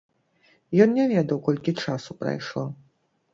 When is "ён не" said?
0.85-1.05